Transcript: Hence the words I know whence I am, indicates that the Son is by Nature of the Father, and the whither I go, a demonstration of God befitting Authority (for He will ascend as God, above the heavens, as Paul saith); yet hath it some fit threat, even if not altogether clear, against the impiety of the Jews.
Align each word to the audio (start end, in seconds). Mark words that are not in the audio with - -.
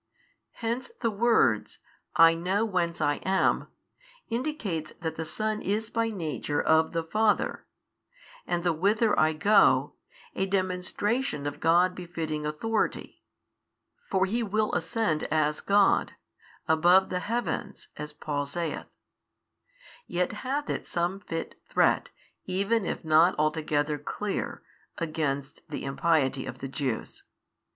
Hence 0.53 0.89
the 1.01 1.11
words 1.11 1.77
I 2.15 2.33
know 2.33 2.65
whence 2.65 2.99
I 3.01 3.17
am, 3.17 3.67
indicates 4.29 4.93
that 5.01 5.15
the 5.15 5.25
Son 5.25 5.61
is 5.61 5.91
by 5.91 6.09
Nature 6.09 6.59
of 6.59 6.91
the 6.93 7.03
Father, 7.03 7.67
and 8.47 8.63
the 8.63 8.73
whither 8.73 9.11
I 9.19 9.33
go, 9.33 9.93
a 10.33 10.47
demonstration 10.47 11.45
of 11.45 11.59
God 11.59 11.93
befitting 11.93 12.47
Authority 12.47 13.21
(for 14.09 14.25
He 14.25 14.41
will 14.41 14.73
ascend 14.73 15.25
as 15.25 15.61
God, 15.61 16.13
above 16.67 17.09
the 17.09 17.19
heavens, 17.19 17.89
as 17.95 18.11
Paul 18.11 18.47
saith); 18.47 18.87
yet 20.07 20.31
hath 20.31 20.67
it 20.67 20.87
some 20.87 21.19
fit 21.19 21.61
threat, 21.69 22.09
even 22.45 22.85
if 22.85 23.05
not 23.05 23.35
altogether 23.37 23.99
clear, 23.99 24.63
against 24.97 25.61
the 25.69 25.83
impiety 25.85 26.47
of 26.47 26.57
the 26.57 26.67
Jews. 26.67 27.21